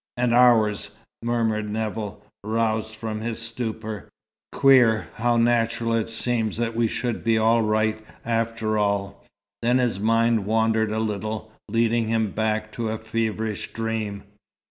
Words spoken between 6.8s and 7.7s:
should be all